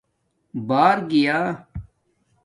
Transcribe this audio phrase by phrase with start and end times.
[0.67, 1.37] بار گیا